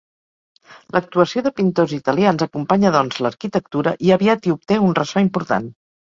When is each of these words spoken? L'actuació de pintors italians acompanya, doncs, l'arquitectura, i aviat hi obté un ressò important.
L'actuació 0.95 1.41
de 1.47 1.51
pintors 1.59 1.91
italians 1.97 2.43
acompanya, 2.45 2.91
doncs, 2.95 3.19
l'arquitectura, 3.25 3.93
i 4.07 4.13
aviat 4.15 4.47
hi 4.49 4.55
obté 4.55 4.79
un 4.87 4.97
ressò 5.01 5.23
important. 5.27 5.69